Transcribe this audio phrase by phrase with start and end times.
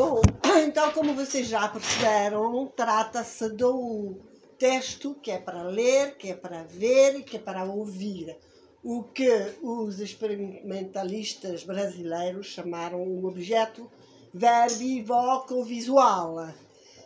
[0.00, 0.22] Bom,
[0.64, 4.16] então, como vocês já perceberam, trata-se do
[4.58, 8.34] texto que é para ler, que é para ver e que é para ouvir.
[8.82, 9.28] O que
[9.60, 13.92] os experimentalistas brasileiros chamaram o objeto
[14.32, 16.48] verbivoco-visual.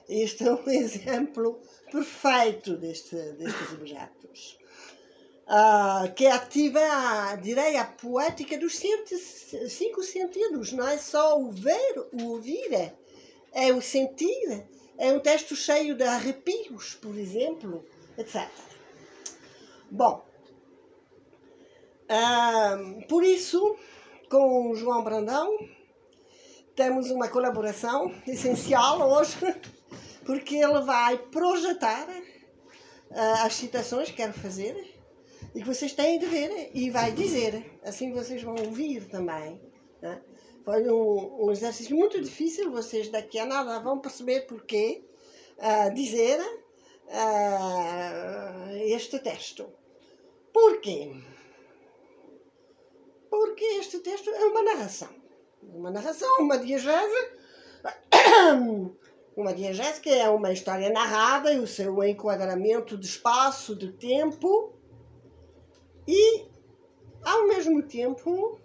[0.08, 1.58] Este é um exemplo
[1.90, 4.56] perfeito deste, destes objetos.
[5.46, 6.80] Uh, que ativa,
[7.42, 8.80] direi, a poética dos
[9.68, 10.72] cinco sentidos.
[10.72, 12.94] Não é só o ver, o ouvir, é,
[13.52, 14.64] é o sentir.
[14.96, 17.85] É um texto cheio de arrepios, por exemplo,
[18.16, 18.49] etc.
[19.90, 20.25] Bom,
[22.08, 23.76] uh, por isso,
[24.30, 25.58] com o João Brandão,
[26.74, 29.36] temos uma colaboração essencial hoje,
[30.24, 34.94] porque ele vai projetar uh, as citações que quero fazer
[35.55, 37.78] e que vocês têm de ver e vai dizer.
[37.84, 39.61] Assim vocês vão ouvir também.
[40.03, 40.20] Né?
[40.64, 45.05] Foi um, um, exercício muito difícil, vocês daqui a nada vão perceber porquê
[45.58, 46.47] uh, dizer uh,
[48.86, 49.72] este texto.
[50.52, 51.14] Porquê?
[53.30, 55.10] Porque este texto é uma narração.
[55.62, 57.44] Uma narração, uma diegese.
[59.36, 64.73] Uma diegese que é uma história narrada e o seu enquadramento de espaço, de tempo
[66.06, 66.47] e,
[67.22, 68.58] ao mesmo tempo,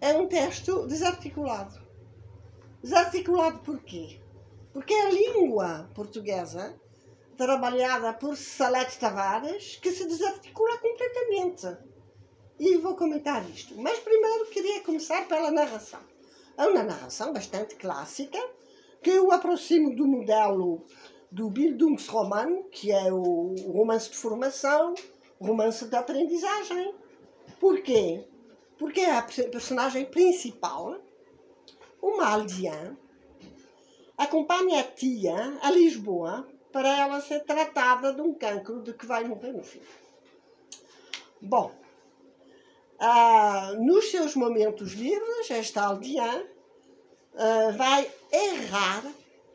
[0.00, 1.80] é um texto desarticulado.
[2.82, 4.20] Desarticulado por quê?
[4.72, 6.80] Porque é a língua portuguesa,
[7.36, 11.76] trabalhada por Salete Tavares, que se desarticula completamente.
[12.58, 13.74] E vou comentar isto.
[13.80, 16.00] Mas primeiro queria começar pela narração.
[16.56, 18.38] É uma narração bastante clássica,
[19.02, 20.84] que eu aproximo do modelo
[21.32, 24.94] do Bildungsroman, que é o romance de formação,
[25.40, 26.94] romance de aprendizagem.
[27.58, 28.24] Por quê?
[28.78, 31.00] Porque a personagem principal,
[32.02, 32.96] uma aldeã,
[34.16, 39.24] acompanha a tia a Lisboa para ela ser tratada de um cancro de que vai
[39.24, 39.80] morrer no fim.
[41.40, 41.72] Bom,
[42.98, 46.44] ah, nos seus momentos livres, esta aldeã
[47.34, 49.04] ah, vai errar,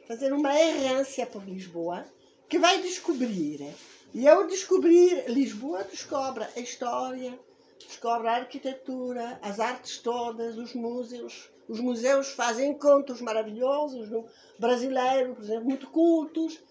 [0.07, 2.05] fazer uma errância por Lisboa,
[2.49, 3.73] que vai descobrir
[4.15, 7.37] e ao descobrir Lisboa, descobre a história,
[7.85, 11.51] descobre a arquitetura, as artes todas, os museus.
[11.67, 14.25] Os museus fazem encontros maravilhosos, no
[14.57, 16.63] brasileiro, por exemplo, muito cultos,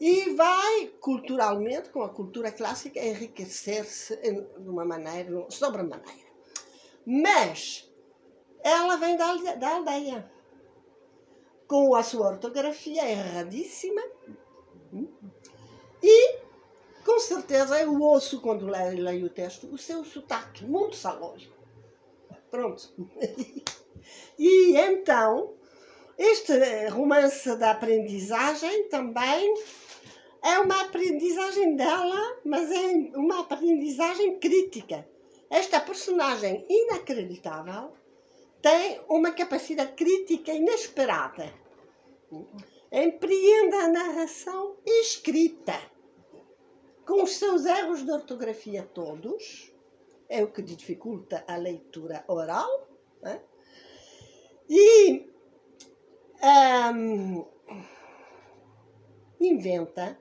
[0.00, 6.30] e vai culturalmente, com a cultura clássica, enriquecer-se de uma maneira, sobremaneira.
[7.04, 7.86] Mas
[8.62, 10.32] ela vem da da aldeia,
[11.66, 14.00] com a sua ortografia erradíssima
[16.02, 16.47] e
[17.08, 21.56] com certeza eu ouço quando leio, o texto o seu sotaque, muito salógico.
[22.50, 22.92] Pronto.
[24.38, 25.54] e então,
[26.18, 26.52] este
[26.88, 29.54] romance da aprendizagem também
[30.42, 35.08] é uma aprendizagem dela, mas é uma aprendizagem crítica.
[35.48, 37.90] Esta personagem inacreditável
[38.60, 41.54] tem uma capacidade crítica inesperada.
[42.92, 45.96] Empreende a narração escrita
[47.08, 49.72] com os seus erros de ortografia todos,
[50.28, 52.86] é o que dificulta a leitura oral,
[53.22, 53.40] né?
[54.68, 55.26] e
[56.94, 57.46] um,
[59.40, 60.18] inventa,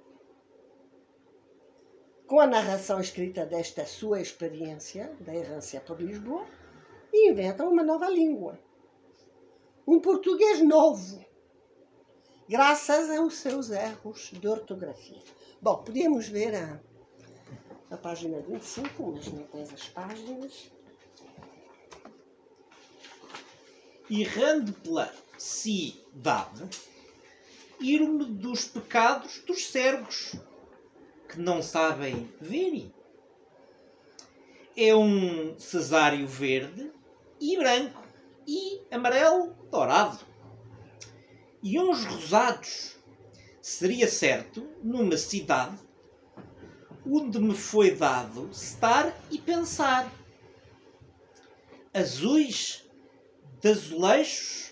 [2.25, 6.47] com a narração escrita desta sua experiência, da errância por Lisboa,
[7.13, 8.57] inventa uma nova língua.
[9.85, 11.21] Um português novo,
[12.47, 15.36] graças aos seus erros de ortografia.
[15.59, 16.79] Bom, podíamos ver a,
[17.89, 20.71] a página 25, mas não tens as páginas.
[24.07, 26.69] Errando pela cidade,
[27.79, 30.35] ir-me dos pecados dos servos,
[31.27, 32.93] que não sabem ver.
[34.75, 36.91] É um cesário verde
[37.41, 38.03] e branco
[38.45, 40.19] e amarelo dourado.
[41.63, 42.96] E uns rosados
[43.67, 45.77] seria certo numa cidade
[47.05, 50.09] onde me foi dado estar e pensar.
[51.93, 52.85] Azuis
[53.59, 54.71] de azulejos,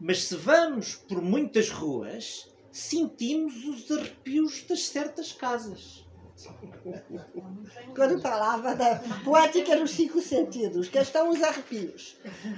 [0.00, 6.06] mas se vamos por muitas ruas, sentimos os arrepios das certas casas.
[7.94, 12.16] Quando falava da poética dos cinco sentidos, que estão os arrepios.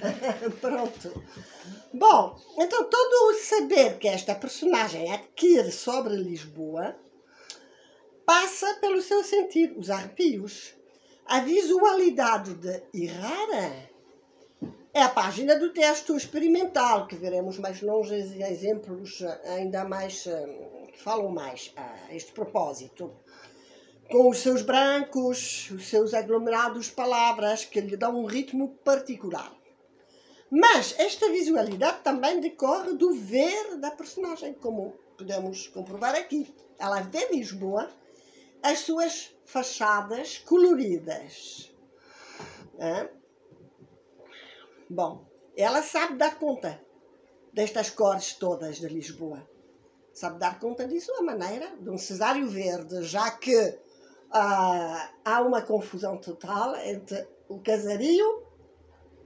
[0.60, 1.22] Pronto.
[1.92, 6.96] Bom, então todo o saber que esta personagem adquire sobre Lisboa
[8.24, 10.74] passa pelo seu sentido, os arrepios.
[11.26, 13.90] A visualidade de Irrara
[14.94, 20.26] é a página do texto experimental, que veremos mais longe exemplos ainda mais
[20.92, 23.10] que falam mais a este propósito.
[24.12, 29.50] Com os seus brancos, os seus aglomerados palavras que lhe dão um ritmo particular.
[30.50, 36.54] Mas esta visualidade também decorre do ver da personagem, como podemos comprovar aqui.
[36.78, 37.90] Ela vê Lisboa,
[38.62, 41.72] as suas fachadas coloridas.
[44.90, 45.24] Bom,
[45.56, 46.78] ela sabe dar conta
[47.50, 49.48] destas cores todas de Lisboa.
[50.12, 53.80] Sabe dar conta disso à maneira de um cesário verde, já que
[54.34, 58.42] uh, há uma confusão total entre o casario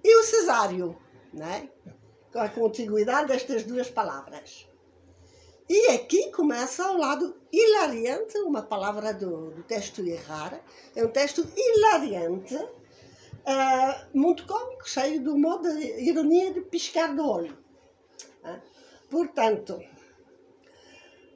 [0.04, 0.96] e o cesário
[1.32, 1.68] né?
[2.32, 4.66] com a contiguidade destas duas palavras.
[5.68, 10.60] E aqui começa o lado hilariante, uma palavra do, do texto errar,
[10.94, 17.28] é um texto hilariante, uh, muito cômico, cheio do modo de ironia de piscar do
[17.28, 17.58] olho.
[18.44, 18.60] Uh,
[19.10, 19.82] portanto,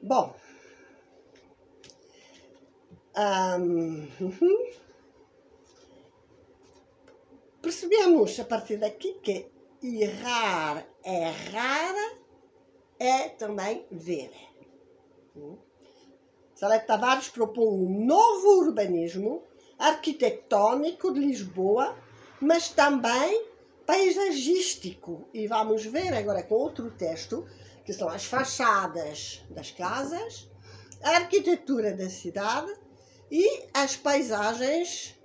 [0.01, 0.33] bom,
[3.17, 4.81] um, uh,
[7.61, 9.51] percebemos a partir daqui que
[9.83, 11.95] errar, errar
[12.99, 14.31] é também ver.
[16.55, 19.43] Salete Tavares propõe um novo urbanismo
[19.79, 21.97] arquitetônico de Lisboa,
[22.39, 23.45] mas também
[23.85, 25.27] paisagístico.
[25.33, 27.47] E vamos ver agora com outro texto,
[27.83, 30.47] que são as fachadas das casas,
[31.01, 32.71] a arquitetura da cidade
[33.31, 35.17] e as paisagens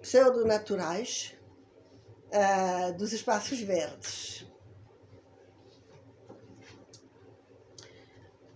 [0.00, 1.34] pseudonaturais
[2.28, 4.46] uh, dos espaços verdes.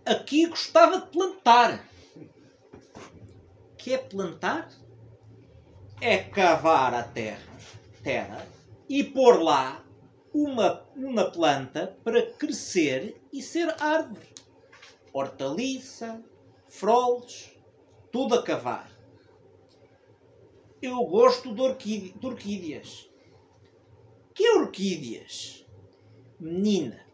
[0.04, 1.84] Aqui gostava de plantar.
[3.76, 4.70] Que é plantar?
[6.00, 7.56] É cavar a terra,
[8.04, 8.46] terra
[8.88, 9.84] e pôr lá
[10.32, 14.34] uma, uma planta para crescer e ser árvore.
[15.12, 16.22] Hortaliça,
[16.68, 17.55] froles,
[18.16, 18.90] tudo a cavar.
[20.80, 23.10] Eu gosto de, de orquídeas.
[24.32, 25.66] Que orquídeas?
[26.40, 27.06] Menina,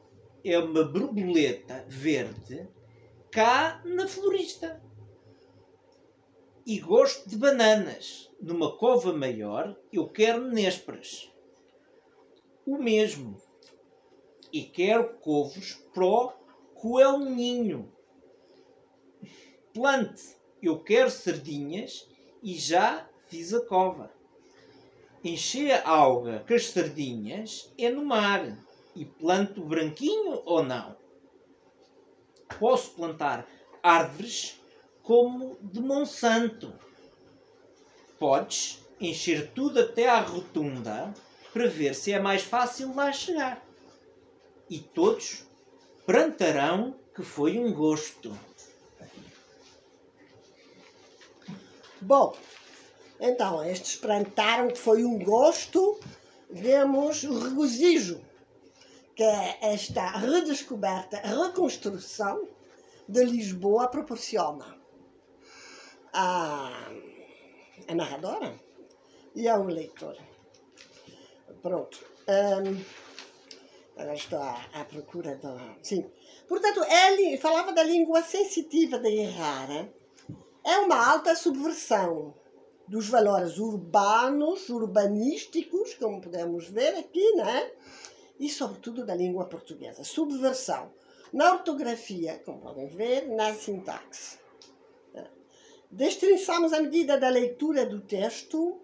[0.45, 2.69] é uma borboleta verde
[3.33, 4.81] cá na florista.
[6.65, 8.33] E gosto de bananas.
[8.41, 11.33] Numa cova maior, eu quero nésperas.
[12.65, 13.43] O mesmo.
[14.53, 16.33] E quero covos pro
[16.77, 17.93] coelhinho.
[19.75, 20.41] Plante.
[20.63, 22.09] Eu quero sardinhas
[22.43, 24.11] e já fiz a cova
[25.25, 28.59] encher a alga com as sardinhas é no mar.
[28.95, 30.95] E planto branquinho ou não?
[32.59, 33.49] Posso plantar
[33.83, 34.61] árvores
[35.03, 36.75] como de Monsanto.
[38.19, 41.15] Podes encher tudo até à rotunda
[41.55, 43.65] para ver se é mais fácil lá chegar.
[44.69, 45.47] E todos
[46.05, 48.39] prantarão que foi um gosto.
[52.03, 52.37] Bom,
[53.21, 56.01] então, estes plantaram que foi um gosto,
[56.51, 58.21] vemos o regozijo,
[59.15, 62.49] que é esta redescoberta, reconstrução
[63.09, 64.77] de Lisboa proporciona
[66.13, 66.91] a
[67.95, 68.53] narradora
[69.37, 70.17] e ao leitor.
[71.63, 72.05] Pronto.
[72.27, 72.85] Um,
[73.97, 75.77] agora estou à, à procura da.
[75.83, 76.11] Sim.
[76.49, 79.69] Portanto, ele falava da língua sensitiva de errar.
[80.65, 82.35] É uma alta subversão
[82.87, 87.71] dos valores urbanos, urbanísticos, como podemos ver aqui, né?
[88.43, 90.03] e sobretudo da língua portuguesa.
[90.03, 90.93] Subversão
[91.33, 94.39] na ortografia, como podem ver, na sintaxe.
[95.91, 98.81] Destrinçamos, à medida da leitura do texto,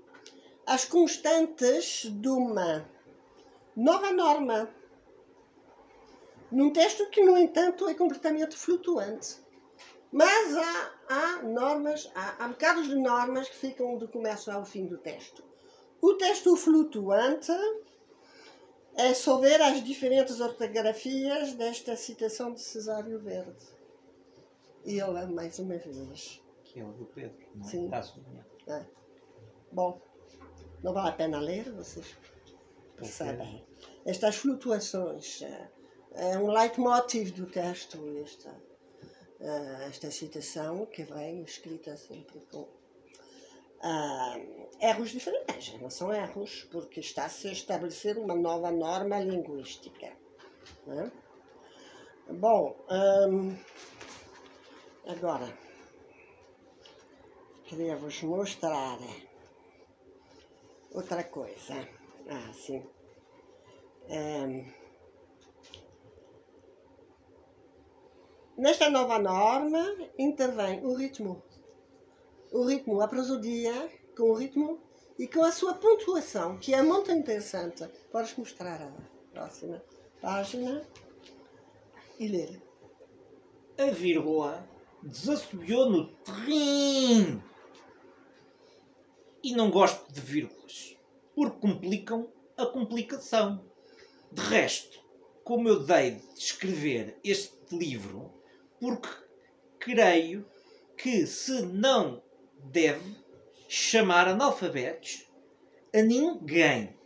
[0.67, 2.89] as constantes de uma
[3.75, 4.69] nova norma,
[6.53, 9.39] num texto que, no entanto, é completamente flutuante.
[10.11, 14.87] Mas há, há normas, há, há bocados de normas que ficam do começo ao fim
[14.87, 15.45] do texto.
[16.01, 17.53] O texto flutuante
[18.95, 23.67] é só ver as diferentes ortografias desta citação de Cesário Verde.
[24.85, 26.43] E ele, mais uma vez.
[26.65, 27.71] Que é o do Pedro, não é?
[27.71, 27.85] Sim.
[27.85, 28.49] Está sublinhado.
[28.67, 28.87] É.
[29.71, 30.01] Bom,
[30.83, 32.17] não vale a pena ler, vocês
[32.97, 33.67] percebem.
[34.07, 35.71] Estas flutuações é,
[36.15, 38.68] é um leitmotiv do texto, esta
[39.41, 45.81] esta citação, que vem escrita sempre com uh, erros diferentes.
[45.81, 50.13] Não são erros, porque está-se a estabelecer uma nova norma linguística.
[50.87, 51.13] Né?
[52.29, 53.57] Bom, um,
[55.07, 55.57] agora,
[57.65, 58.99] queria vos mostrar
[60.93, 61.89] outra coisa.
[62.29, 62.85] Ah, sim.
[64.09, 64.67] Ehm,
[68.59, 71.43] nesta nova norma intervém o ritmo.
[72.53, 74.81] O ritmo, a prosodia com o ritmo
[75.19, 77.87] e com a sua pontuação, que é muito interessante.
[78.11, 78.93] Podes mostrar a
[79.33, 79.83] próxima
[80.21, 80.85] página
[82.19, 82.61] e ler.
[83.79, 84.69] A vírgula
[85.03, 87.41] desassobiou no trim.
[89.41, 90.97] E não gosto de vírgulas,
[91.35, 93.65] porque complicam a complicação.
[94.33, 95.01] De resto,
[95.45, 98.38] como eu dei de escrever este livro,
[98.81, 99.09] porque
[99.79, 100.47] creio
[100.97, 102.23] que se não
[102.65, 103.17] deve
[103.69, 105.27] chamar analfabetos
[105.95, 106.97] a ninguém.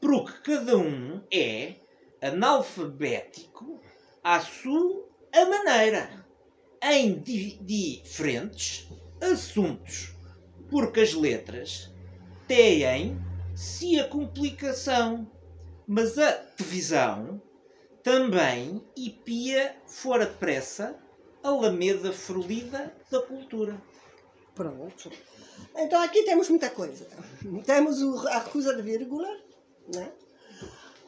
[0.00, 1.76] Porque cada um é
[2.20, 3.80] analfabético
[4.22, 6.26] à sua maneira,
[6.82, 8.88] em di diferentes
[9.20, 10.14] assuntos.
[10.70, 11.92] Porque as letras
[12.46, 13.18] têm
[13.54, 15.30] se a complicação,
[15.86, 17.40] mas a televisão
[18.06, 18.80] também
[19.24, 20.96] pia fora depressa
[21.42, 23.82] a lameda frolida da cultura.
[24.54, 25.10] Pronto.
[25.76, 27.04] Então aqui temos muita coisa.
[27.64, 29.26] Temos a recusa de vírgula,
[29.92, 30.12] né?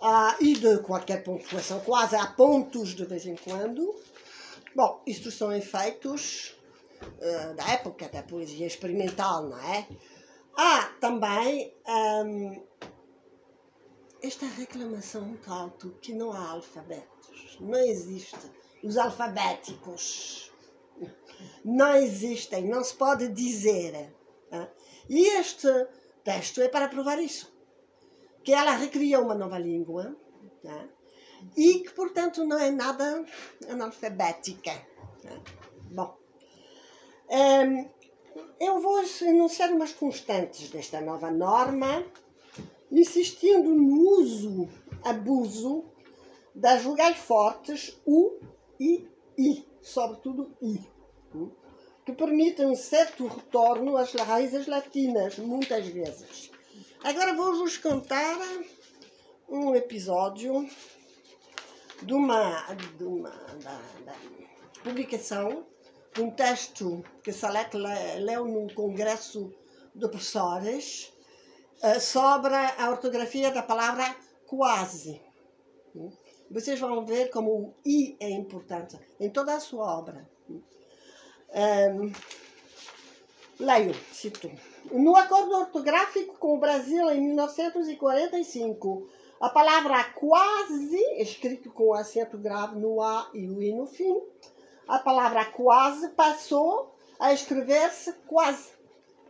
[0.02, 3.94] Ah, e de qualquer pontuação, quase há pontos de vez em quando.
[4.74, 6.56] Bom, isto são efeitos
[7.00, 9.86] uh, da época da poesia experimental, não é?
[10.56, 12.60] Há também um,
[14.22, 17.58] esta reclamação muito alto que não há alfabetos.
[17.60, 18.38] Não existe.
[18.82, 20.52] Os alfabéticos
[21.64, 24.12] não existem, não se pode dizer.
[25.08, 25.68] E este
[26.24, 27.52] texto é para provar isso.
[28.42, 30.16] Que ela recria uma nova língua
[31.56, 33.24] e que, portanto, não é nada
[33.68, 34.72] analfabética.
[35.90, 36.16] Bom,
[37.30, 37.88] um,
[38.60, 42.04] eu vou enunciar umas constantes desta nova norma,
[42.90, 44.68] insistindo no uso,
[45.02, 45.84] abuso
[46.54, 48.40] das vogais fortes U,
[48.80, 50.98] I, I, sobretudo I
[52.08, 56.50] que permitem um certo retorno às raízes latinas, muitas vezes.
[57.04, 58.34] Agora vou-vos contar
[59.46, 60.66] um episódio
[62.02, 62.62] de uma,
[62.96, 63.28] de uma
[63.62, 64.14] da, da
[64.82, 65.66] publicação
[66.14, 69.52] de um texto que Salete leu num congresso
[69.94, 71.12] de professores
[71.82, 74.04] eh, sobre a ortografia da palavra
[74.46, 75.20] quase.
[76.50, 80.28] Vocês vão ver como o i é importante em toda a sua obra.
[80.50, 82.12] Um,
[83.60, 84.50] leio, cito.
[84.90, 89.08] No acordo ortográfico com o Brasil em 1945,
[89.40, 94.20] a palavra quase, escrito com acento grave no A e o I no fim,
[94.86, 98.70] a palavra quase passou a escrever-se quase,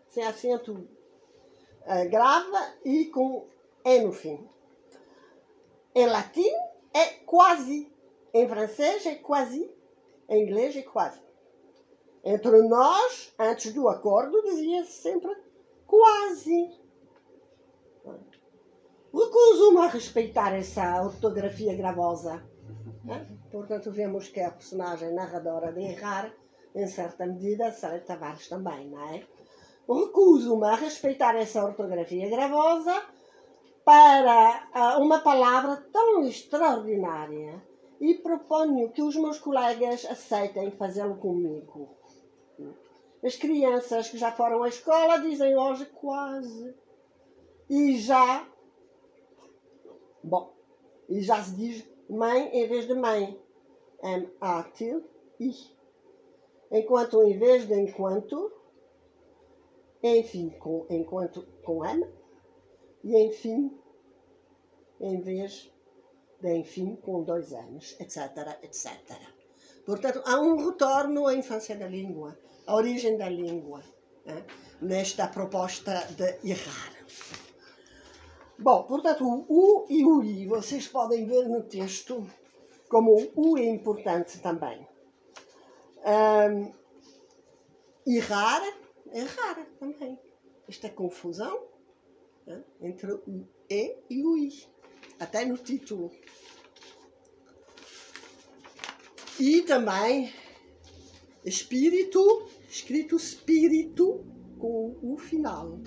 [0.09, 0.89] sem acento
[1.89, 3.49] uh, grave e com
[3.85, 4.47] E no fim.
[5.95, 6.51] Em latim
[6.93, 7.91] é quase,
[8.35, 9.71] em francês é quase,
[10.29, 11.21] em inglês é quase.
[12.25, 15.35] Entre nós, antes do acordo, dizia-se sempre
[15.87, 16.77] quase.
[19.13, 22.43] Recuso-me a respeitar essa ortografia gravosa.
[23.51, 26.33] Portanto, vemos que a personagem narradora de errar,
[26.75, 29.27] em certa medida, Sara Tavares também, não é?
[29.89, 33.03] Recuso-me a respeitar essa ortografia gravosa
[33.85, 37.63] para ah, uma palavra tão extraordinária
[37.99, 41.89] e proponho que os meus colegas aceitem fazê-lo comigo.
[43.25, 46.75] As crianças que já foram à escola dizem hoje quase.
[47.69, 48.47] E já.
[50.23, 50.55] Bom,
[51.09, 53.41] e já se diz mãe em vez de mãe.
[54.03, 55.55] M-A-T-I.
[56.71, 58.53] Enquanto em vez de enquanto,
[60.03, 62.07] enfim, com, enquanto com M,
[63.05, 63.77] e enfim,
[65.01, 65.71] em vez
[66.41, 68.93] de enfim, com dois anos, etc, etc.
[69.85, 72.37] Portanto, há um retorno à infância da língua
[72.69, 73.83] a origem da língua,
[74.27, 74.45] né?
[74.81, 76.93] nesta proposta de errar.
[78.59, 82.27] Bom, portanto, o U e o I, vocês podem ver no texto
[82.91, 84.87] como o U é importante também.
[86.05, 86.73] Um,
[88.07, 88.63] errar,
[89.13, 90.19] errar também.
[90.69, 91.67] Esta confusão
[92.47, 92.63] né?
[92.81, 94.53] entre o E e o I,
[95.19, 96.11] até no título.
[99.39, 100.33] E também
[101.45, 104.25] espírito escrito espírito
[104.59, 105.79] com o final.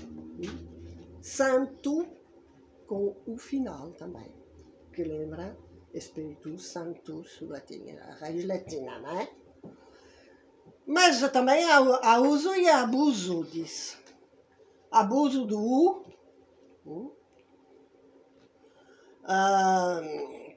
[1.21, 2.07] Santo
[2.87, 4.33] com o final também,
[4.91, 5.55] que lembra
[5.93, 9.29] Espírito Santo, latina, a raiz latina, não é?
[10.85, 13.99] Mas também há, há uso e abuso disso.
[14.91, 16.05] Abuso do U.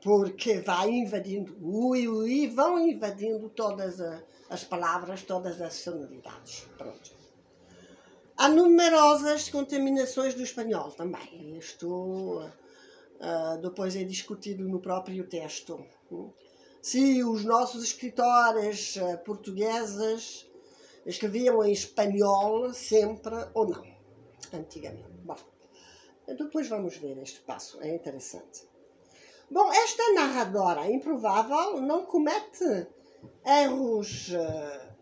[0.03, 4.01] porque vai invadindo, ui, ui, vão invadindo todas
[4.51, 6.69] as palavras, todas as sonoridades.
[6.77, 7.11] Pronto.
[8.37, 11.57] Há numerosas contaminações do espanhol também.
[11.57, 12.51] Isto
[13.21, 15.85] ah, depois é discutido no próprio texto.
[16.85, 20.47] Se os nossos escritores ah, portugueses
[21.07, 23.87] escreviam em espanhol sempre ou não,
[24.53, 25.09] antigamente.
[25.25, 25.35] Bom,
[26.27, 28.69] depois vamos ver este passo, é interessante.
[29.51, 32.87] Bom, esta narradora improvável não comete
[33.47, 34.95] erros eh,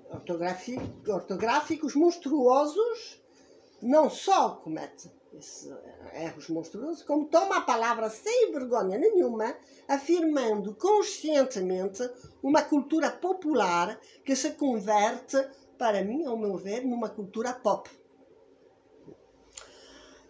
[1.08, 3.20] ortográficos monstruosos,
[3.82, 9.56] não só comete esses eh, erros monstruosos, como toma a palavra sem vergonha nenhuma,
[9.88, 12.08] afirmando conscientemente
[12.42, 15.36] uma cultura popular que se converte,
[15.78, 17.90] para mim, ao meu ver, numa cultura pop.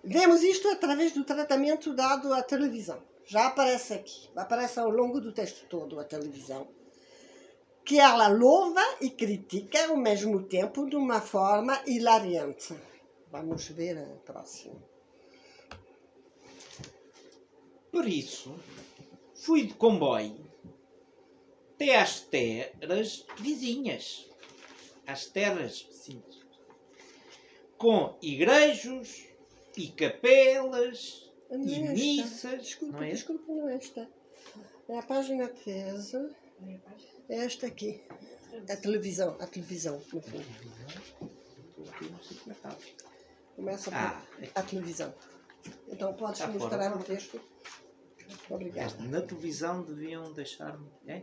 [0.05, 3.03] Vemos isto através do tratamento dado à televisão.
[3.25, 6.69] Já aparece aqui, aparece ao longo do texto todo a televisão,
[7.85, 12.75] que ela louva e critica ao mesmo tempo de uma forma hilariante.
[13.31, 14.92] Vamos ver a próxima.
[17.93, 18.55] Por isso,
[19.35, 20.51] fui de comboio
[21.75, 24.29] até às terras vizinhas,
[25.07, 26.41] às terras vizinhas,
[27.77, 29.27] com igrejos
[29.77, 31.93] e capelas Não e é esta.
[31.95, 32.63] missas.
[32.63, 33.11] Desculpa, não é?
[33.11, 34.09] desculpa, não é esta.
[34.89, 36.31] É a página 13.
[37.29, 38.01] É esta aqui.
[38.71, 40.47] A televisão, a televisão, no fundo.
[43.57, 44.23] Começa por Ah,
[44.55, 45.15] a televisão.
[45.89, 47.41] Então podes mostrar o texto?
[48.49, 48.95] Obrigada.
[49.05, 50.89] Na televisão deviam deixar-me.
[51.07, 51.23] É?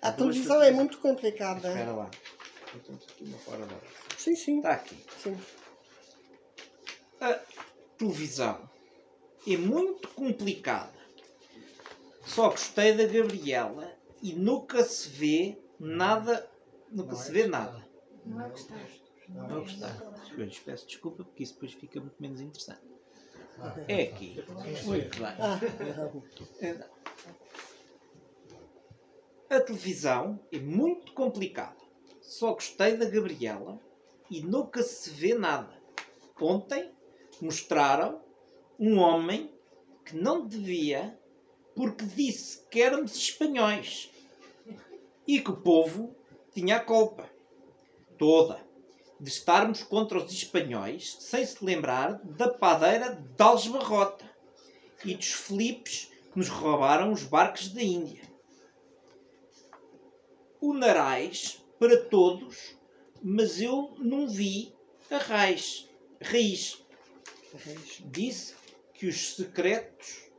[0.00, 1.68] A Duas televisão é muito complicada.
[1.68, 2.10] Espera lá.
[2.84, 3.76] Temos aqui uma fora da.
[4.16, 4.56] Sim, sim.
[4.58, 5.04] Está aqui.
[5.18, 5.38] sim.
[7.20, 7.38] A
[7.96, 8.68] televisão
[9.46, 11.00] é muito complicada.
[12.24, 16.48] Só gostei da Gabriela e nunca se vê nada.
[16.90, 17.86] Nunca se vê nada.
[18.24, 18.88] Não é gostar.
[19.28, 19.88] Não gostei.
[20.34, 22.91] Pois, Peço desculpa porque isso depois fica muito menos interessante.
[23.88, 24.44] É aqui.
[24.84, 26.78] Muito bem.
[29.50, 31.76] A televisão é muito complicada.
[32.20, 33.78] Só gostei da Gabriela
[34.30, 35.80] e nunca se vê nada.
[36.40, 36.90] Ontem
[37.40, 38.20] mostraram
[38.78, 39.52] um homem
[40.04, 41.18] que não devia
[41.74, 44.10] porque disse que éramos espanhóis
[45.26, 46.14] e que o povo
[46.52, 47.30] tinha a culpa
[48.18, 48.71] toda
[49.22, 54.28] de estarmos contra os espanhóis sem se lembrar da padeira de Algesbarrota
[55.04, 58.22] e dos Filipes que nos roubaram os barcos da Índia.
[60.60, 62.76] O Narais para todos,
[63.22, 64.74] mas eu não vi
[65.08, 65.88] a raiz.
[66.20, 66.84] raiz.
[68.06, 68.54] Disse
[68.94, 70.30] que os secretos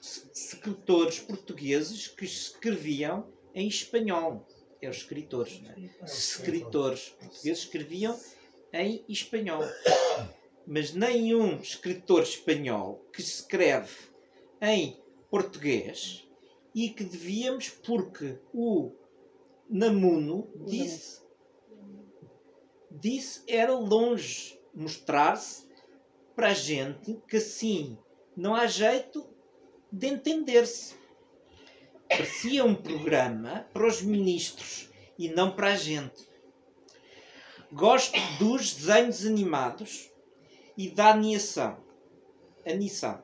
[0.00, 4.46] se- secretores portugueses que escreviam em espanhol.
[4.80, 6.04] É os escritores, é?
[6.04, 8.18] Escritores portugueses escreviam
[8.72, 9.64] em espanhol.
[10.66, 13.96] Mas nenhum escritor espanhol que escreve
[14.60, 14.96] em
[15.30, 16.26] português
[16.74, 18.92] e que devíamos, porque o
[19.68, 21.20] Namuno disse,
[22.90, 25.66] disse era longe mostrar-se
[26.36, 27.98] para a gente que assim
[28.36, 29.28] não há jeito
[29.90, 30.94] de entender-se.
[32.08, 36.26] Parecia um programa para os ministros e não para a gente.
[37.70, 40.10] Gosto dos desenhos animados
[40.74, 41.76] e da animação.
[42.64, 43.22] Animação.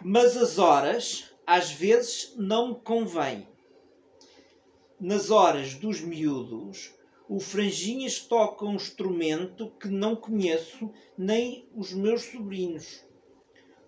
[0.00, 3.48] Mas as horas, às vezes, não me convêm.
[5.00, 6.94] Nas horas dos miúdos,
[7.28, 13.04] o Franjinhas toca um instrumento que não conheço nem os meus sobrinhos.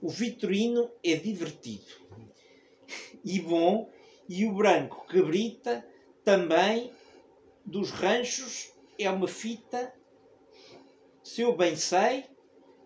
[0.02, 2.04] O Vitorino é divertido
[3.24, 3.90] e bom,
[4.28, 5.86] e o branco cabrita
[6.24, 6.92] também
[7.64, 9.92] dos ranchos é uma fita.
[11.22, 12.24] Se eu bem sei,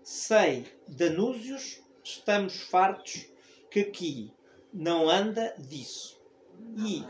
[0.02, 3.26] sei Danúzios, estamos fartos
[3.70, 4.32] que aqui
[4.72, 6.18] não anda disso.
[6.76, 7.02] E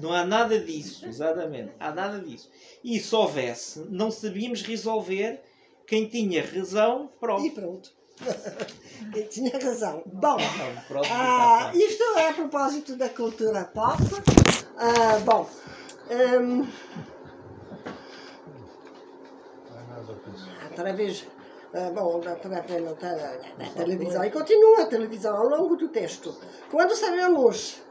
[0.00, 1.72] não há nada disso, exatamente.
[1.78, 2.50] Há nada disso.
[2.82, 5.42] E se houvesse, não sabíamos resolver
[5.86, 7.08] quem tinha razão,
[7.46, 7.97] E pronto.
[9.30, 10.02] Tinha razão.
[10.06, 10.36] Bom,
[11.10, 11.90] ah, está feito.
[11.90, 13.98] isto é a propósito da cultura pop.
[14.76, 15.48] Ah, bom,
[16.10, 16.66] hum,
[20.70, 21.26] através
[21.74, 24.24] ah, bom, da- da- da televisão.
[24.24, 26.34] E continua a televisão ao longo do texto.
[26.70, 27.82] Quando sabemos,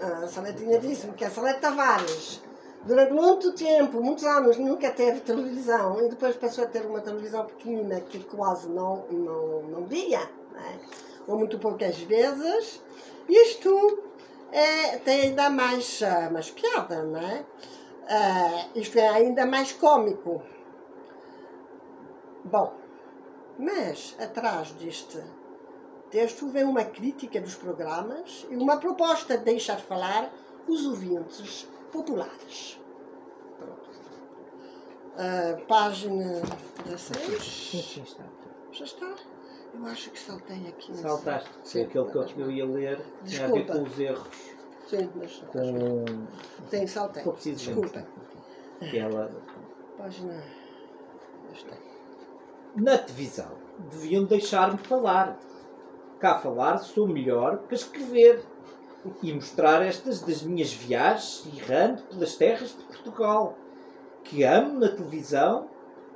[0.00, 2.40] a Saletinha disse que a Salete Tavares,
[2.86, 7.46] durante muito tempo, muitos anos, nunca teve televisão e depois passou a ter uma televisão
[7.46, 10.20] pequenina que quase não, não, não via.
[10.52, 10.78] né?
[11.26, 12.82] ou muito poucas vezes.
[13.28, 14.02] Isto
[14.52, 17.44] é, tem ainda mais, uh, mais piada, não é?
[18.04, 20.42] Uh, isto é ainda mais cômico.
[22.44, 22.74] Bom,
[23.58, 25.22] mas atrás deste
[26.10, 30.30] texto vem uma crítica dos programas e uma proposta de deixar falar
[30.68, 32.80] os ouvintes populares.
[35.14, 36.42] Uh, página
[36.84, 37.42] 16.
[37.42, 38.24] Sim, sim, está.
[38.72, 39.14] Já está?
[39.72, 40.92] Eu acho que saltei aqui.
[40.96, 41.50] Saltaste.
[41.62, 44.56] Sim, aquele que eu, eu ia ler tinha a ver com os erros.
[44.88, 46.04] Sim, mas Com.
[46.68, 47.22] tem saltei.
[47.22, 48.04] com preciso Desculpa.
[48.80, 49.30] Que ela.
[49.96, 50.42] Página.
[51.52, 51.78] Esta.
[52.74, 53.52] Na televisão
[53.90, 55.38] deviam deixar-me falar.
[56.18, 58.44] Cá falar sou melhor que escrever.
[59.22, 63.56] E mostrar estas das minhas viagens errando pelas terras de Portugal.
[64.22, 65.68] Que amo na televisão,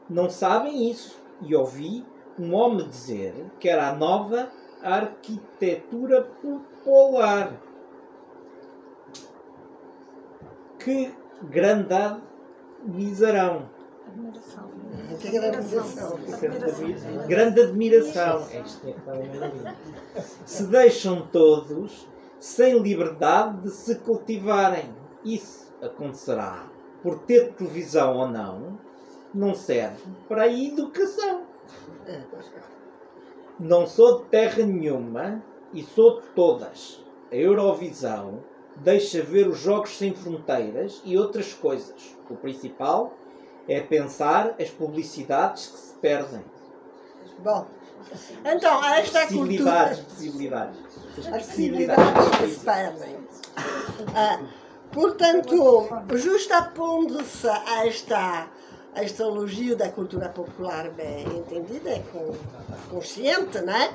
[0.08, 1.18] não sabem isso.
[1.42, 2.04] E ouvi
[2.38, 4.50] um homem dizer que era a nova
[4.82, 7.52] arquitetura popular.
[10.78, 12.22] Que grandade
[12.82, 13.68] misarão.
[14.06, 14.70] Admiração.
[15.20, 16.18] Que grande admiração.
[17.26, 18.48] Grande admiração.
[20.46, 24.94] Se deixam todos sem liberdade de se cultivarem.
[25.24, 26.68] Isso acontecerá
[27.02, 28.78] por ter televisão ou não,
[29.34, 31.46] não serve para a educação.
[33.58, 37.04] Não sou de terra nenhuma e sou de todas.
[37.30, 38.42] A Eurovisão
[38.76, 42.16] deixa ver os jogos sem fronteiras e outras coisas.
[42.30, 43.12] O principal
[43.68, 46.44] é pensar as publicidades que se perdem.
[47.40, 47.66] Bom,
[48.44, 49.88] então, esta cultura.
[49.88, 50.78] Possibilidades, possibilidades.
[51.18, 53.16] As possibilidades que se perdem.
[54.14, 54.40] Ah,
[54.92, 58.48] portanto, justapondo-se a esta,
[58.94, 62.02] a este elogio da cultura popular bem entendida, e
[62.90, 63.92] consciente, né?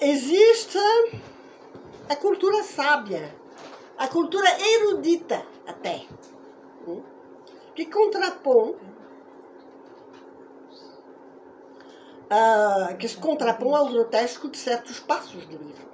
[0.00, 0.78] existe
[2.08, 3.34] a cultura sábia,
[3.98, 6.06] a cultura erudita até,
[6.86, 7.02] hum,
[7.74, 8.76] que contrapõe
[12.30, 15.86] ah, que se contrapõe ao grotesco de certos passos do livro.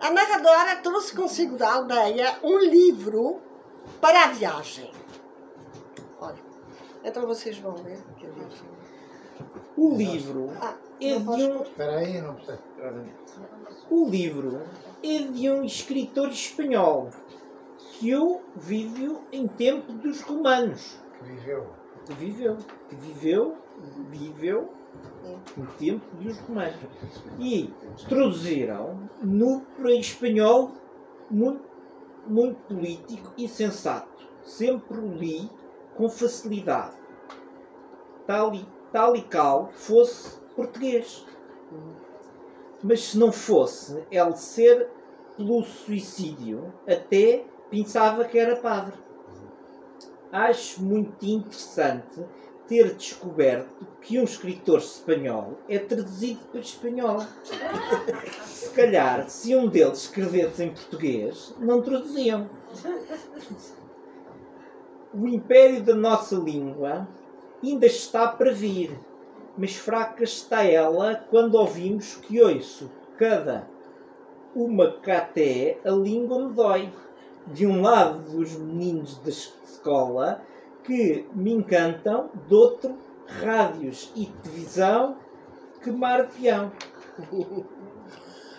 [0.00, 3.40] A narradora trouxe consigo da aldeia um livro
[4.00, 4.92] para a viagem.
[6.20, 6.38] Olha,
[7.04, 8.78] então vocês vão ler que livro.
[9.76, 11.62] O livro Ah, é de um?
[11.62, 12.58] Espera aí, não precisa.
[13.90, 14.62] o livro
[15.02, 17.10] é de um escritor espanhol
[17.92, 20.98] que eu vivo em tempo dos romanos.
[21.18, 21.66] Que viveu.
[22.06, 22.56] Que viveu,
[22.88, 23.56] que viveu,
[24.10, 24.77] viveu
[25.56, 26.76] no tempo dos romanos.
[27.38, 27.72] E
[28.08, 30.72] traduziram no espanhol
[31.30, 31.64] muito,
[32.26, 34.26] muito político e sensato.
[34.42, 35.50] Sempre o li
[35.96, 36.96] com facilidade.
[38.26, 41.26] Tal e, tal e qual fosse português.
[42.82, 44.88] Mas se não fosse ele ser
[45.36, 48.94] pelo suicídio, até pensava que era padre.
[50.30, 52.24] Acho muito interessante
[52.68, 57.24] ter descoberto que um escritor espanhol é traduzido para espanhol.
[58.44, 62.48] Se calhar, se um deles escrevesse em português, não traduziam.
[65.12, 67.08] O império da nossa língua
[67.62, 68.98] ainda está para vir,
[69.56, 73.66] mas fraca está ela quando ouvimos que ouço cada
[74.54, 76.92] uma que até a língua me dói.
[77.46, 80.42] De um lado dos meninos da escola
[80.88, 82.96] que me encantam, do outro
[83.26, 85.18] rádios e televisão
[85.82, 86.72] que me arrepiam.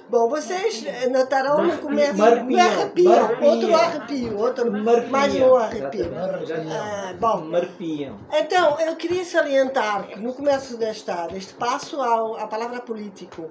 [0.08, 2.14] Bom, vocês notarão no começo
[2.46, 3.42] Me arrepiam.
[3.42, 4.72] outro arrepio, outro,
[5.10, 6.06] mais um arrepio.
[6.72, 8.20] Ah, bom, Me arrepiam.
[8.32, 13.50] Então, eu queria salientar que no começo desta, deste passo há a palavra político.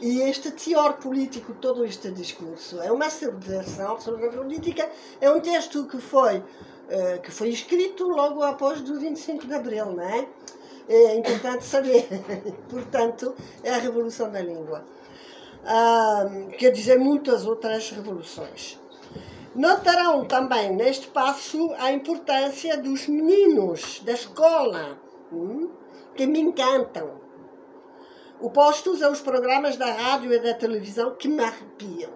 [0.00, 4.88] E este teor político, todo este discurso, é uma celebração sobre a política,
[5.20, 6.42] é um texto que foi,
[6.88, 10.26] eh, que foi escrito logo após do 25 de Abril, não é?
[10.88, 12.08] É importante saber.
[12.70, 14.84] Portanto, é a Revolução da Língua.
[15.64, 16.24] Ah,
[16.56, 18.80] quer dizer, muitas outras revoluções.
[19.54, 24.98] Notarão também neste passo a importância dos meninos da escola,
[25.30, 25.70] hum,
[26.14, 27.20] que me encantam.
[28.40, 32.12] Opostos aos programas da rádio e da televisão que me arrepiam.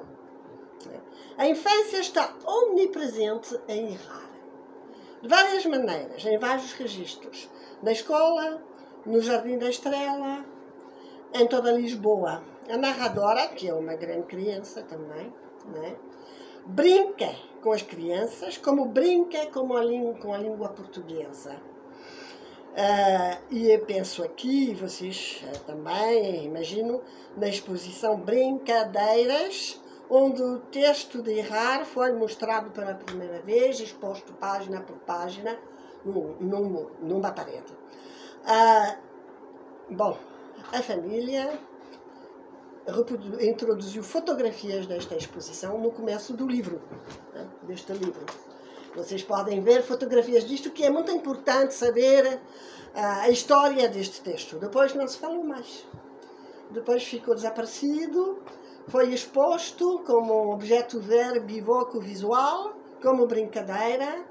[1.37, 4.31] A infância está omnipresente em errar.
[5.22, 7.48] De várias maneiras, em vários registros.
[7.82, 8.61] Na escola,
[9.06, 10.44] no Jardim da Estrela,
[11.32, 12.42] em toda Lisboa.
[12.68, 15.32] A narradora, que é uma grande criança também,
[15.66, 15.96] né?
[16.66, 21.56] brinca com as crianças como brinca com a língua, com a língua portuguesa.
[22.72, 27.02] Uh, e eu penso aqui, vocês uh, também, imagino,
[27.37, 34.80] na exposição Brincadeiras, onde o texto de Errar foi mostrado pela primeira vez, exposto página
[34.80, 35.58] por página,
[36.04, 37.72] num, num, numa parede.
[38.42, 40.18] Uh, bom,
[40.72, 41.58] a família
[43.40, 46.82] introduziu fotografias desta exposição no começo do livro,
[47.32, 48.24] né, deste livro.
[48.94, 52.40] Vocês podem ver fotografias disto, que é muito importante saber
[52.94, 54.58] ah, a história deste texto.
[54.58, 55.86] Depois não se falou mais.
[56.70, 58.42] Depois ficou desaparecido,
[58.88, 64.24] foi exposto como objeto verbívoco visual, como brincadeira,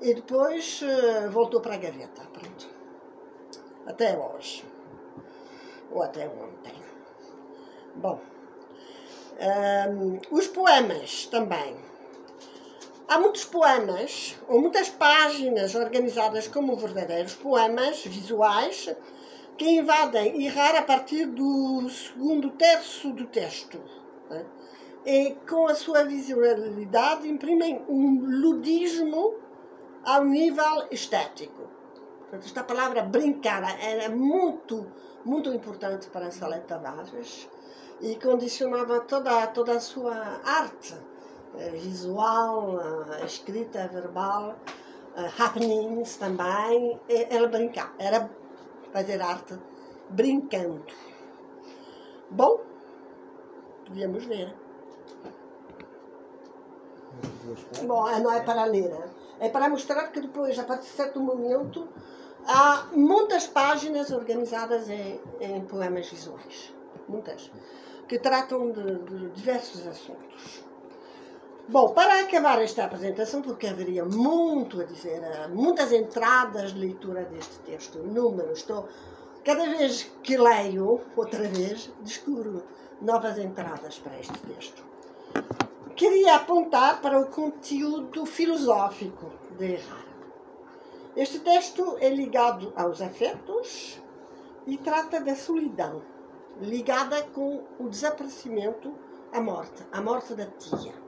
[0.00, 2.22] e depois uh, voltou para a gaveta.
[2.32, 2.68] Pronto.
[3.86, 4.64] Até hoje.
[5.90, 6.74] Ou até ontem.
[7.96, 8.20] Bom.
[9.40, 11.90] Um, os poemas também
[13.10, 18.88] Há muitos poemas, ou muitas páginas organizadas como verdadeiros poemas visuais,
[19.60, 23.78] que invadem e rara a partir do segundo terço do texto.
[24.30, 24.46] Né?
[25.04, 29.34] E com a sua visualidade imprimem um ludismo
[30.02, 31.68] ao nível estético.
[32.20, 34.90] Portanto, esta palavra brincar era muito,
[35.26, 37.46] muito importante para a Salete Tavares
[38.00, 40.94] e condicionava toda, toda a sua arte
[41.72, 42.78] visual,
[43.20, 44.56] a escrita verbal,
[45.38, 46.98] happenings também.
[47.28, 48.39] Ela brincava, era
[48.92, 49.58] fazer arte
[50.10, 50.84] brincando.
[52.30, 52.60] Bom,
[53.86, 54.54] podíamos ver.
[57.86, 58.92] Bom, não é para ler,
[59.40, 61.88] é para mostrar que depois, a partir de certo momento,
[62.46, 66.74] há muitas páginas organizadas em, em poemas visuais.
[67.08, 67.50] Muitas.
[68.06, 70.64] Que tratam de, de diversos assuntos.
[71.68, 75.20] Bom, para acabar esta apresentação, porque haveria muito a dizer,
[75.50, 78.88] muitas entradas de leitura deste texto, números, estou,
[79.44, 82.64] cada vez que leio, outra vez, descubro
[83.00, 84.84] novas entradas para este texto.
[85.94, 90.06] Queria apontar para o conteúdo filosófico de Errar.
[91.14, 94.00] Este texto é ligado aos afetos
[94.66, 96.02] e trata da solidão,
[96.60, 98.92] ligada com o desaparecimento,
[99.32, 100.99] a morte, a morte da tia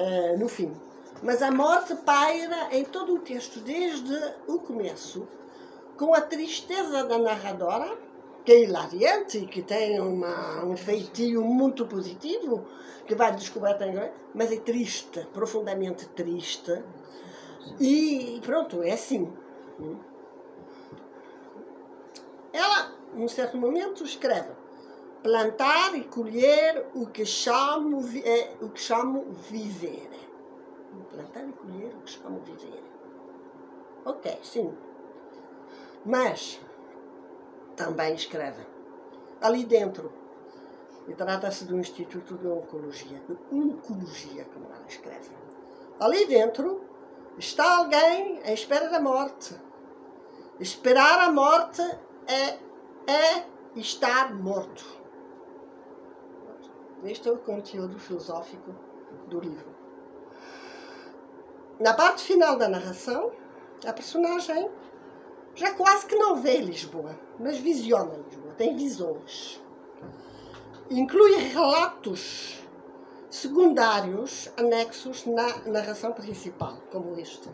[0.00, 0.74] uh, no fim.
[1.22, 5.28] Mas a morte paira em todo o texto, desde o começo,
[5.98, 7.98] com a tristeza da narradora,
[8.44, 12.66] que é hilariante e que tem uma, um feitio muito positivo,
[13.06, 13.76] que vai descobrir
[14.34, 16.82] mas é triste, profundamente triste.
[17.78, 19.30] E pronto, é assim.
[22.52, 24.59] Ela, num certo momento, escreve
[25.22, 30.10] plantar e colher o que chamo, é, o que chamo viver.
[31.10, 32.82] Plantar e colher o que chamo viver.
[34.04, 34.76] Ok, sim.
[36.04, 36.60] Mas
[37.76, 38.66] também escreve.
[39.40, 40.12] Ali dentro,
[41.08, 45.30] e trata-se do Instituto de Oncologia, de Oncologia, como ela escreve.
[45.98, 46.84] Ali dentro
[47.38, 49.54] está alguém à espera da morte.
[50.58, 51.82] Esperar a morte
[52.26, 52.58] é,
[53.10, 54.99] é estar morto.
[57.04, 58.74] Este é o conteúdo filosófico
[59.28, 59.74] do livro.
[61.78, 63.32] Na parte final da narração,
[63.86, 64.70] a personagem
[65.54, 69.62] já quase que não vê Lisboa, mas visiona Lisboa, tem visões.
[70.90, 72.62] Inclui relatos
[73.30, 77.48] secundários anexos na narração principal, como este.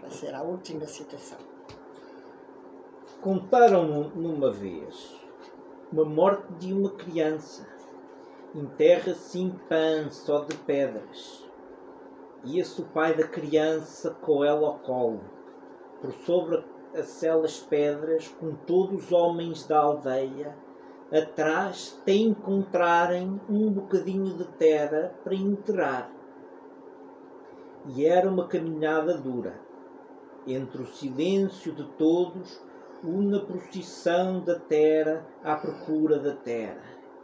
[0.00, 1.38] Vai ser a última citação.
[3.20, 5.20] Contaram numa vez
[5.92, 7.79] uma morte de uma criança
[8.54, 11.48] em terra sem pã, só de pedras.
[12.44, 15.20] Ia-se o pai da criança com ela ao colo,
[16.00, 20.56] por sobre aquelas pedras, com todos os homens da aldeia,
[21.12, 26.10] atrás tem encontrarem um bocadinho de terra para enterrar.
[27.86, 29.60] E era uma caminhada dura,
[30.46, 32.60] entre o silêncio de todos,
[33.02, 36.82] uma procissão da terra à procura da terra,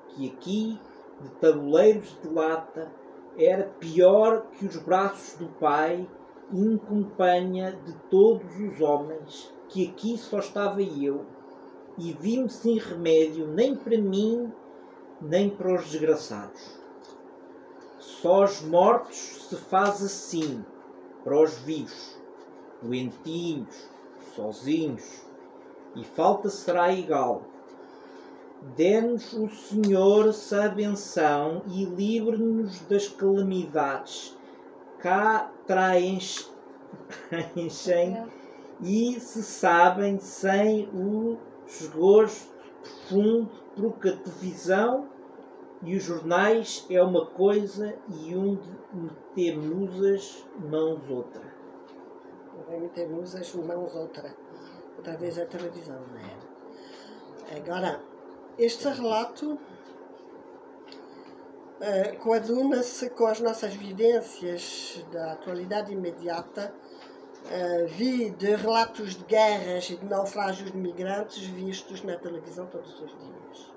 [0.09, 0.81] que aqui
[1.21, 2.93] de tabuleiros de lata
[3.39, 6.09] era pior que os braços do Pai
[6.53, 11.27] em companhia de todos os homens, que aqui só estava eu,
[11.99, 14.53] e vi-me sem remédio nem para mim,
[15.21, 16.79] nem para os desgraçados.
[17.99, 20.65] Só os mortos se faz assim,
[21.25, 22.17] para os vivos,
[22.81, 23.89] doentinhos,
[24.35, 25.27] sozinhos,
[25.97, 27.43] e falta será igual
[28.77, 34.37] Dê-nos o Senhor a benção e livre-nos das calamidades.
[34.99, 36.19] Cá traem,
[38.81, 45.09] e se sabem sem o desgosto profundo, porque a televisão
[45.83, 51.43] e os jornais é uma coisa e onde metemos as mãos outra.
[52.69, 54.35] Metemos as mãos outra.
[54.97, 57.57] Outra vez a televisão, não é?
[57.57, 58.01] Agora,
[58.59, 59.59] este relato
[61.81, 66.73] uh, coaduna-se com as nossas vivências da atualidade imediata
[67.47, 73.01] Uh, vi de relatos de guerras e de naufrágios de migrantes vistos na televisão todos
[73.01, 73.73] os dias.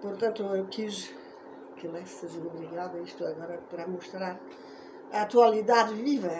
[0.00, 1.14] Portanto, eu quis
[1.76, 4.40] que lesse seja obrigada isto agora para mostrar
[5.12, 6.30] a atualidade viva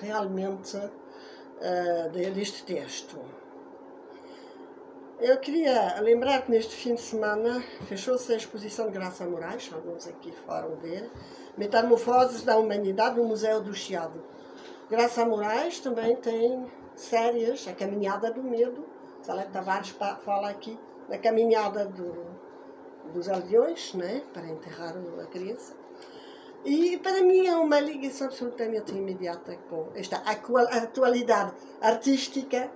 [0.00, 3.20] realmente uh, deste texto.
[5.20, 10.06] Eu queria lembrar que neste fim de semana fechou-se a exposição de Graça Moraes, alguns
[10.06, 11.10] aqui foram ver,
[11.56, 14.22] Metamorfoses da Humanidade no Museu do Chiado
[14.88, 18.86] Graça Moraes também tem séries, A Caminhada do Medo.
[19.20, 19.90] Salete Tavares
[20.24, 20.78] fala aqui
[21.08, 22.14] da caminhada do,
[23.12, 25.74] dos aldeões, né, para enterrar a criança.
[26.64, 32.70] E para mim é uma ligação absolutamente imediata com esta atualidade artística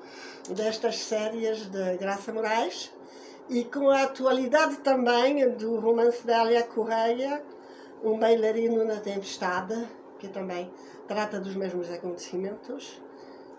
[0.48, 2.92] destas séries de Graça Moraes
[3.48, 7.42] e com a atualidade também do romance da Alia Correia,
[8.04, 10.72] Um Bailarino na Tempestade, que também
[11.08, 13.02] trata dos mesmos acontecimentos.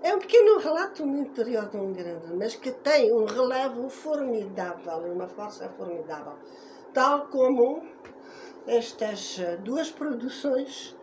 [0.02, 5.00] É um pequeno relato no interior de um grande, mas que tem um relevo formidável,
[5.12, 6.34] uma força formidável.
[6.94, 7.84] Tal como
[8.68, 10.96] estas eh, duas produções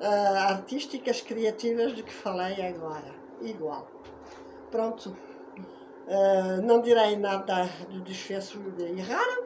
[0.00, 3.14] uh, artísticas, criativas de que falei agora.
[3.40, 3.88] Igual.
[4.70, 5.16] Pronto.
[6.06, 9.44] Uh, não direi nada do desfecho de Irrara,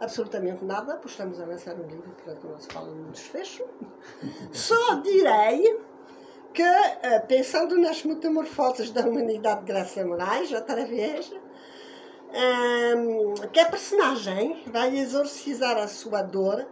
[0.00, 3.64] absolutamente nada, pois estamos a lançar um livro, portanto não se fala no desfecho.
[4.52, 5.78] Só direi
[6.52, 11.30] que, eh, pensando nas metamorfoses da humanidade de Graça Moraes, outra vez,
[12.36, 16.66] ehm, que a personagem vai exorcizar a sua dor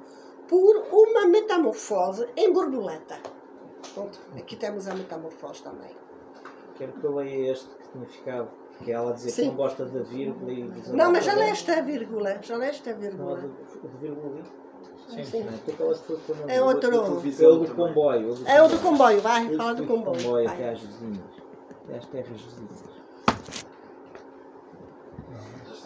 [0.49, 3.19] por uma metamorfose em borboleta.
[3.95, 5.91] Pronto, aqui temos a metamorfose também.
[6.77, 8.49] Quero que eu leia este que tinha ficado
[8.83, 9.43] que ela dizia Sim.
[9.43, 12.39] que não gosta da vírgula e Não, mas já leste a vírgula.
[12.43, 13.37] Já leste a vírgula.
[13.37, 14.45] Não, de vírgula ali?
[15.09, 15.25] Sim.
[15.25, 15.47] Sim.
[16.49, 16.93] É outro.
[17.39, 18.35] É o do comboio.
[18.47, 20.23] É o do comboio, vai, fala do comboio.
[20.23, 21.25] comboio até às vizinhas.
[21.85, 23.04] Até às terras vizinhas.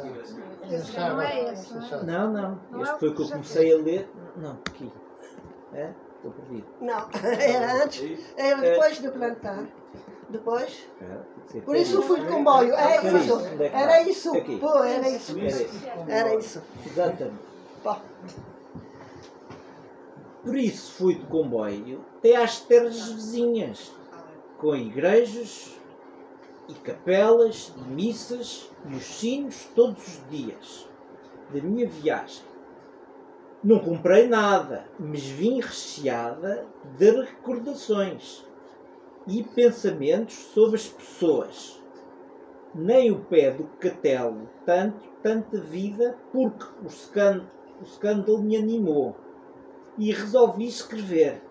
[0.02, 2.32] Não é esse, não?
[2.32, 2.82] Não, não.
[2.82, 4.10] Este foi o que eu comecei a ler.
[4.36, 4.92] Não, aqui.
[5.72, 5.92] É?
[6.16, 6.66] Estou perdido.
[6.80, 7.08] Não,
[7.40, 8.34] era antes.
[8.36, 9.66] Era depois de plantar.
[10.28, 10.86] Depois?
[11.00, 12.74] É, Por isso fui de comboio.
[12.74, 13.40] É isso.
[13.60, 14.32] Era isso.
[14.60, 15.36] Pô, era isso.
[16.06, 16.62] Era isso.
[16.84, 17.48] Exatamente.
[20.42, 23.92] Por isso fui de comboio até às terras vizinhas,
[24.58, 25.77] com igrejas
[26.68, 30.88] e capelas e missas e os sinos todos os dias
[31.52, 32.44] da minha viagem.
[33.64, 36.64] Não comprei nada, mas vim recheada
[36.96, 38.46] de recordações
[39.26, 41.82] e pensamentos sobre as pessoas.
[42.74, 47.50] Nem o pé do catelo, tanto, tanta vida, porque o escândalo,
[47.80, 49.16] o escândalo me animou.
[49.96, 51.42] E resolvi escrever.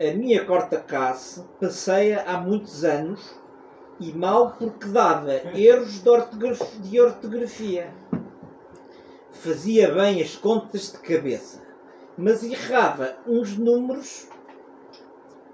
[0.00, 3.37] A minha corta-caça passeia há muitos anos
[4.00, 6.02] e mal porque dava erros
[6.82, 7.92] de ortografia.
[9.32, 11.62] Fazia bem as contas de cabeça,
[12.16, 14.28] mas errava uns números.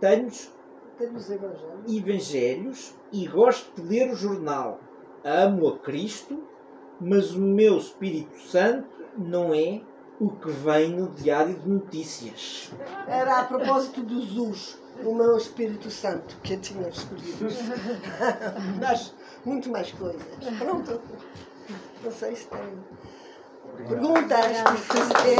[0.00, 0.30] Tenho
[1.88, 4.80] evangelhos e gosto de ler o jornal.
[5.24, 6.42] Amo a Cristo,
[7.00, 9.83] mas o meu Espírito Santo não é
[10.20, 12.70] o que vem no diário de notícias.
[13.07, 17.46] Era a propósito dos us, o meu Espírito Santo, que eu tinha escolhido.
[18.81, 19.12] mas
[19.44, 20.22] muito mais coisas.
[20.59, 21.00] Pronto.
[22.03, 22.61] Não sei se tem
[23.87, 25.38] perguntas que fazer.